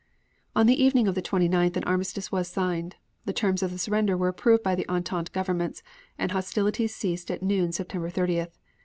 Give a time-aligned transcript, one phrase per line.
[0.55, 2.95] On the evening of the 29th an armistice was signed.
[3.25, 5.83] The terms of the surrender were approved by the Entente governments,
[6.17, 8.57] and hostilities ceased at noon September 30th.